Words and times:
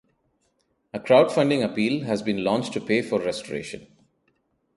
A 0.95 0.99
crowdfunding 0.99 1.63
appeal 1.63 2.05
has 2.05 2.23
been 2.23 2.43
launched 2.43 2.73
to 2.73 2.81
pay 2.81 3.03
for 3.03 3.19
restoration. 3.19 3.85